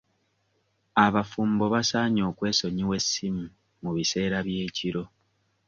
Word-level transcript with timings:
Abafumbo 1.05 1.63
basaanye 1.73 2.21
okwesonyiwa 2.29 2.93
essimu 2.99 3.45
mu 3.83 3.89
biseera 3.95 4.37
by'ekiro. 4.47 5.03